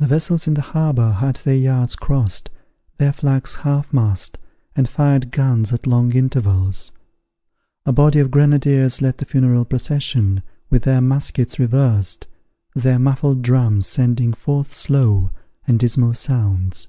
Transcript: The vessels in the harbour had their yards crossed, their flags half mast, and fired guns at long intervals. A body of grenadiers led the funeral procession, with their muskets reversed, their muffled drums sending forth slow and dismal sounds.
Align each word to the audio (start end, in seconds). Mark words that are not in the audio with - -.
The 0.00 0.08
vessels 0.08 0.48
in 0.48 0.54
the 0.54 0.60
harbour 0.62 1.12
had 1.12 1.36
their 1.36 1.54
yards 1.54 1.94
crossed, 1.94 2.50
their 2.96 3.12
flags 3.12 3.54
half 3.54 3.92
mast, 3.92 4.36
and 4.74 4.88
fired 4.88 5.30
guns 5.30 5.72
at 5.72 5.86
long 5.86 6.12
intervals. 6.12 6.90
A 7.86 7.92
body 7.92 8.18
of 8.18 8.32
grenadiers 8.32 9.00
led 9.00 9.18
the 9.18 9.24
funeral 9.24 9.64
procession, 9.64 10.42
with 10.70 10.82
their 10.82 11.00
muskets 11.00 11.56
reversed, 11.56 12.26
their 12.74 12.98
muffled 12.98 13.42
drums 13.42 13.86
sending 13.86 14.32
forth 14.32 14.74
slow 14.74 15.30
and 15.68 15.78
dismal 15.78 16.14
sounds. 16.14 16.88